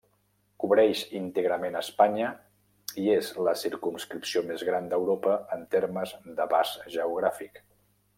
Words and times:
Cobreix 0.61 1.01
íntegrament 1.17 1.75
Espanya 1.81 2.29
i 3.01 3.05
és 3.15 3.29
la 3.49 3.53
circumscripció 3.65 4.43
més 4.47 4.65
gran 4.71 4.89
d'Europa 4.95 5.37
en 5.57 5.67
termes 5.77 6.15
d'abast 6.41 6.89
geogràfic. 6.97 7.63